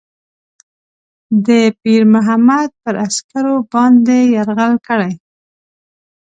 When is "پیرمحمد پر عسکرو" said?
1.81-3.55